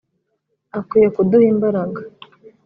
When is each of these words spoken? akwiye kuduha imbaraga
akwiye 0.77 1.07
kuduha 1.15 1.45
imbaraga 1.53 2.01